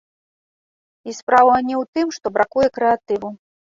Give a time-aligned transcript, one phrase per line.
[1.11, 3.29] І справа не ў тым, што бракуе крэатыву.